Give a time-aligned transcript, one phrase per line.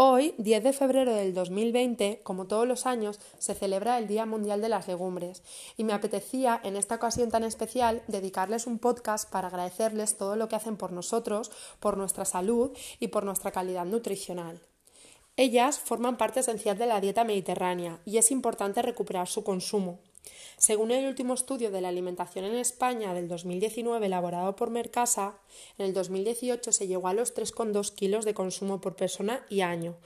[0.00, 4.60] Hoy, 10 de febrero del 2020, como todos los años, se celebra el Día Mundial
[4.60, 5.42] de las Legumbres
[5.76, 10.48] y me apetecía, en esta ocasión tan especial, dedicarles un podcast para agradecerles todo lo
[10.48, 11.50] que hacen por nosotros,
[11.80, 14.60] por nuestra salud y por nuestra calidad nutricional.
[15.36, 19.98] Ellas forman parte esencial de la dieta mediterránea y es importante recuperar su consumo.
[20.56, 25.38] Según el último estudio de la alimentación en España del 2019 elaborado por Mercasa,
[25.78, 29.96] en el 2018 se llegó a los 3,2 kilos de consumo por persona y año,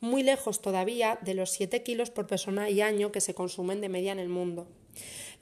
[0.00, 3.88] muy lejos todavía de los 7 kilos por persona y año que se consumen de
[3.88, 4.66] media en el mundo.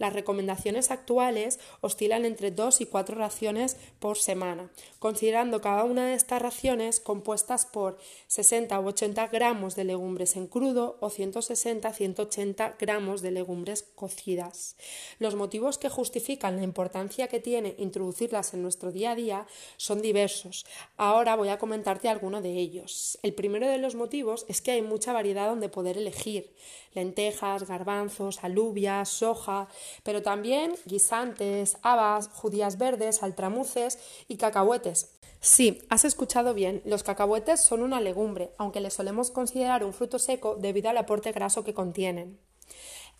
[0.00, 6.14] Las recomendaciones actuales oscilan entre 2 y 4 raciones por semana, considerando cada una de
[6.14, 13.20] estas raciones compuestas por 60 u 80 gramos de legumbres en crudo o 160-180 gramos
[13.20, 14.74] de legumbres cocidas.
[15.18, 20.00] Los motivos que justifican la importancia que tiene introducirlas en nuestro día a día son
[20.00, 20.64] diversos.
[20.96, 23.18] Ahora voy a comentarte alguno de ellos.
[23.22, 26.54] El primero de los motivos es que hay mucha variedad donde poder elegir
[26.94, 29.68] lentejas, garbanzos, alubias, soja,
[30.02, 35.18] pero también guisantes, habas, judías verdes, altramuces y cacahuetes.
[35.40, 40.18] Sí, has escuchado bien, los cacahuetes son una legumbre, aunque les solemos considerar un fruto
[40.18, 42.38] seco debido al aporte graso que contienen.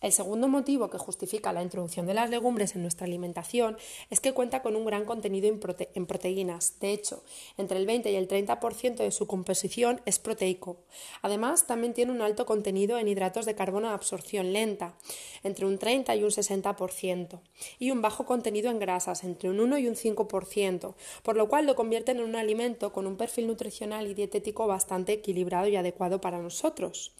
[0.01, 3.77] El segundo motivo que justifica la introducción de las legumbres en nuestra alimentación
[4.09, 6.79] es que cuenta con un gran contenido en, proteínas.
[6.79, 7.23] De hecho,
[7.57, 10.77] entre el 20 y el 30% de su composición es proteico.
[11.21, 14.95] Además, también tiene un alto contenido en hidratos de carbono de absorción lenta,
[15.43, 17.39] entre un 30 y un 60%,
[17.77, 21.67] y un bajo contenido en grasas, entre un 1 y un 5%, por lo cual
[21.67, 26.19] lo convierte en un alimento con un perfil nutricional y dietético bastante equilibrado y adecuado
[26.21, 27.13] para nosotros.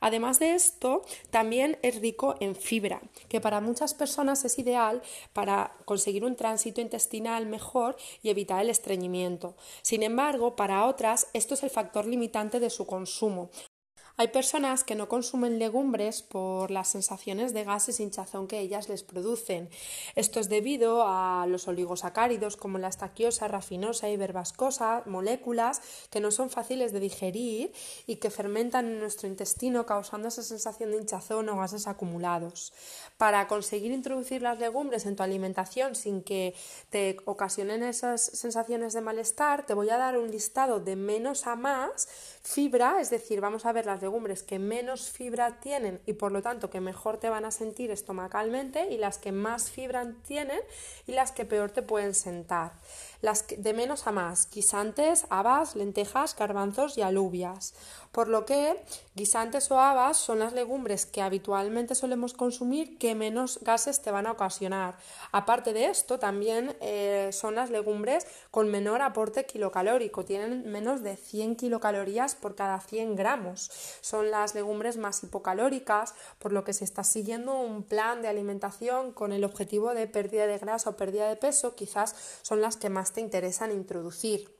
[0.00, 5.72] Además de esto, también es rico en fibra, que para muchas personas es ideal para
[5.84, 9.54] conseguir un tránsito intestinal mejor y evitar el estreñimiento.
[9.82, 13.50] Sin embargo, para otras, esto es el factor limitante de su consumo,
[14.20, 19.04] hay personas que no consumen legumbres por las sensaciones de gases hinchazón que ellas les
[19.04, 19.70] producen.
[20.16, 26.32] Esto es debido a los oligosacáridos como la estaquiosa, rafinosa y verbascosa, moléculas que no
[26.32, 27.72] son fáciles de digerir
[28.08, 32.72] y que fermentan en nuestro intestino causando esa sensación de hinchazón o gases acumulados.
[33.18, 36.56] Para conseguir introducir las legumbres en tu alimentación sin que
[36.90, 41.54] te ocasionen esas sensaciones de malestar, te voy a dar un listado de menos a
[41.54, 42.08] más
[42.42, 44.07] fibra, es decir, vamos a ver las
[44.46, 48.90] que menos fibra tienen y por lo tanto que mejor te van a sentir estomacalmente
[48.90, 50.60] y las que más fibra tienen
[51.06, 52.72] y las que peor te pueden sentar.
[53.20, 57.74] Las de menos a más, guisantes, habas, lentejas, garbanzos y alubias.
[58.12, 58.80] Por lo que
[59.14, 64.26] guisantes o habas son las legumbres que habitualmente solemos consumir que menos gases te van
[64.26, 64.96] a ocasionar.
[65.32, 71.16] Aparte de esto, también eh, son las legumbres con menor aporte kilocalórico, tienen menos de
[71.16, 73.70] 100 kilocalorías por cada 100 gramos.
[74.00, 79.12] Son las legumbres más hipocalóricas, por lo que si estás siguiendo un plan de alimentación
[79.12, 82.90] con el objetivo de pérdida de grasa o pérdida de peso, quizás son las que
[82.90, 84.57] más te interesan introducir.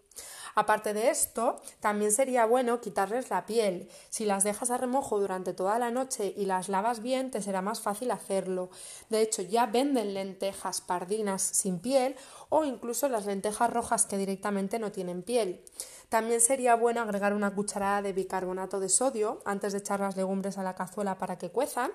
[0.58, 3.88] Aparte de esto, también sería bueno quitarles la piel.
[4.10, 7.62] Si las dejas a remojo durante toda la noche y las lavas bien, te será
[7.62, 8.68] más fácil hacerlo.
[9.08, 12.16] De hecho, ya venden lentejas pardinas sin piel
[12.48, 15.62] o incluso las lentejas rojas que directamente no tienen piel.
[16.08, 20.58] También sería bueno agregar una cucharada de bicarbonato de sodio antes de echar las legumbres
[20.58, 21.92] a la cazuela para que cuezan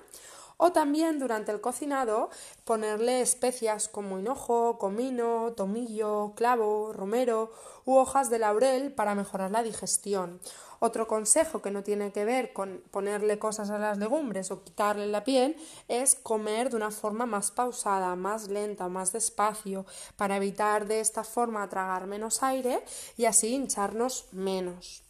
[0.64, 2.30] o también durante el cocinado
[2.64, 7.52] ponerle especias como hinojo, comino, tomillo, clavo, romero
[7.84, 10.40] u hojas de laurel para mejorar la digestión.
[10.80, 15.08] Otro consejo que no tiene que ver con ponerle cosas a las legumbres o quitarle
[15.08, 15.58] la piel
[15.90, 19.86] es comer de una forma más pausada, más lenta, más despacio,
[20.16, 22.86] para evitar de esta forma tragar menos aire
[23.18, 25.04] y así hincharnos menos.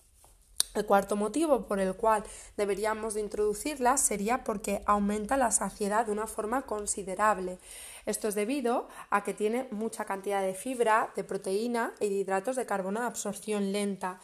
[0.74, 2.24] El cuarto motivo por el cual
[2.58, 7.60] deberíamos de introducirla sería porque aumenta la saciedad de una forma considerable.
[8.08, 12.56] Esto es debido a que tiene mucha cantidad de fibra, de proteína y de hidratos
[12.56, 14.20] de carbono de absorción lenta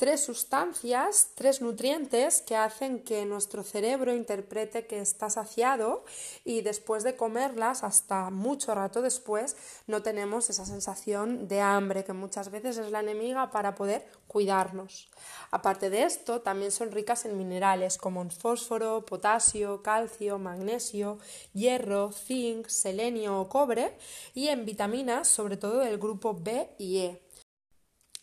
[0.00, 6.06] tres sustancias, tres nutrientes que hacen que nuestro cerebro interprete que está saciado
[6.42, 12.14] y después de comerlas, hasta mucho rato después, no tenemos esa sensación de hambre que
[12.14, 15.10] muchas veces es la enemiga para poder cuidarnos.
[15.50, 21.18] Aparte de esto, también son ricas en minerales como en fósforo, potasio, calcio, magnesio,
[21.52, 23.98] hierro, zinc, selenio o cobre
[24.32, 27.29] y en vitaminas, sobre todo del grupo B y E.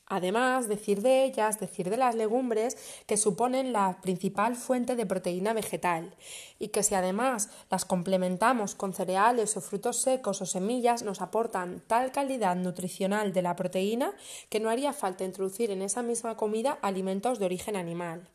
[0.10, 2.78] Además, decir de ellas, decir de las legumbres,
[3.08, 6.16] que suponen la principal fuente de proteína vegetal
[6.60, 11.84] y que si además las complementamos con cereales o frutos secos o semillas, nos aportan
[11.88, 14.14] tal calidad nutricional de la proteína
[14.50, 18.30] que no haría falta introducir en esa misma comida alimentos de origen animal.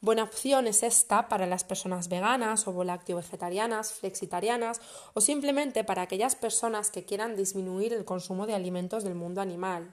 [0.00, 4.80] Buena opción es esta para las personas veganas o volactio-vegetarianas, flexitarianas
[5.12, 9.92] o simplemente para aquellas personas que quieran disminuir el consumo de alimentos del mundo animal.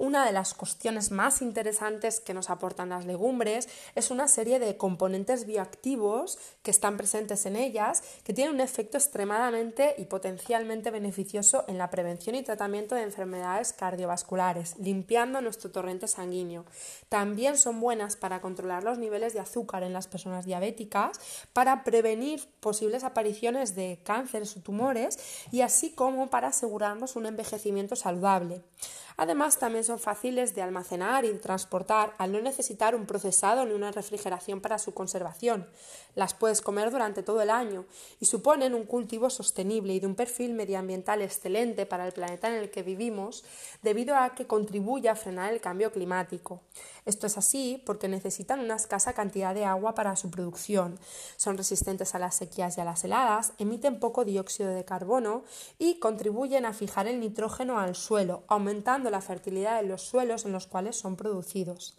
[0.00, 4.76] Una de las cuestiones más interesantes que nos aportan las legumbres es una serie de
[4.76, 11.64] componentes bioactivos que están presentes en ellas que tienen un efecto extremadamente y potencialmente beneficioso
[11.66, 16.64] en la prevención y tratamiento de enfermedades cardiovasculares, limpiando nuestro torrente sanguíneo.
[17.08, 21.18] También son buenas para controlar los niveles de azúcar en las personas diabéticas,
[21.52, 25.18] para prevenir posibles apariciones de cánceres o tumores
[25.50, 28.62] y así como para asegurarnos un envejecimiento saludable.
[29.20, 33.90] Además, también son fáciles de almacenar y transportar al no necesitar un procesado ni una
[33.90, 35.66] refrigeración para su conservación.
[36.14, 37.86] Las puedes comer durante todo el año
[38.20, 42.54] y suponen un cultivo sostenible y de un perfil medioambiental excelente para el planeta en
[42.54, 43.44] el que vivimos,
[43.82, 46.60] debido a que contribuye a frenar el cambio climático.
[47.06, 50.98] Esto es así porque necesitan una escasa cantidad de agua para su producción,
[51.38, 55.44] son resistentes a las sequías y a las heladas, emiten poco dióxido de carbono
[55.78, 60.52] y contribuyen a fijar el nitrógeno al suelo, aumentando la fertilidad de los suelos en
[60.52, 61.96] los cuales son producidos.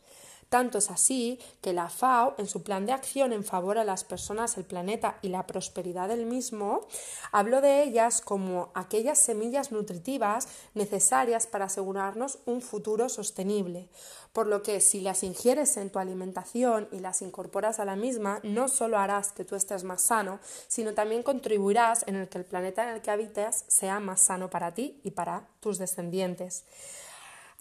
[0.50, 4.04] Tanto es así que la FAO, en su plan de acción en favor a las
[4.04, 6.88] personas, el planeta y la prosperidad del mismo,
[7.31, 13.90] habló de ellas como aquellas semillas nutritivas necesarias para asegurarnos un futuro sostenible.
[14.34, 18.40] Por lo que si las ingieres en tu alimentación y las incorporas a la misma,
[18.42, 22.46] no solo harás que tú estés más sano, sino también contribuirás en el que el
[22.46, 26.66] planeta en el que habitas sea más sano para ti y para tus descendientes.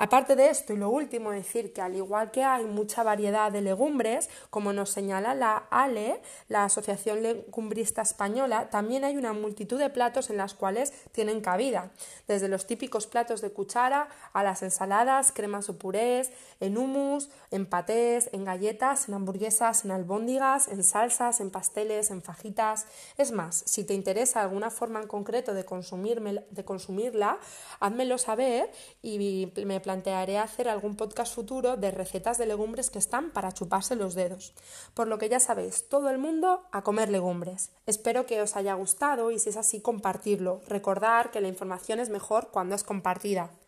[0.01, 3.63] Aparte de esto, y lo último, decir que al igual que hay mucha variedad de
[3.63, 9.91] legumbres, como nos señala la ALE, la Asociación Legumbrista Española, también hay una multitud de
[9.91, 11.91] platos en las cuales tienen cabida,
[12.29, 16.31] desde los típicos platos de cuchara a las ensaladas, cremas o purés,
[16.61, 22.23] en hummus, en patés, en galletas, en hamburguesas, en albóndigas, en salsas, en pasteles, en
[22.23, 22.87] fajitas.
[23.17, 25.65] Es más, si te interesa alguna forma en concreto de,
[26.51, 27.39] de consumirla,
[27.81, 28.71] házmelo saber
[29.03, 33.97] y me plantearé hacer algún podcast futuro de recetas de legumbres que están para chuparse
[33.97, 34.53] los dedos.
[34.93, 37.71] Por lo que ya sabéis, todo el mundo a comer legumbres.
[37.87, 40.61] Espero que os haya gustado y si es así, compartirlo.
[40.69, 43.49] Recordar que la información es mejor cuando es compartida.